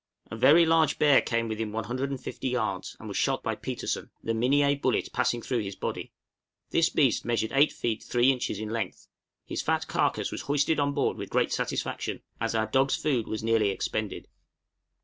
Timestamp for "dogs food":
12.65-13.27